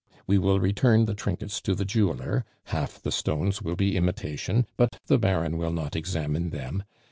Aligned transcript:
We 0.25 0.39
will 0.39 0.59
return 0.59 1.05
the 1.05 1.13
trinkets 1.13 1.61
to 1.61 1.75
the 1.75 1.85
jeweler, 1.85 2.43
half 2.63 2.99
the 2.99 3.11
stones 3.11 3.61
will 3.61 3.75
be 3.75 3.95
imitation, 3.95 4.65
but 4.75 4.97
the 5.05 5.19
Baron 5.19 5.57
will 5.59 5.69
not 5.71 5.95
examine 5.95 6.49
them. 6.49 6.81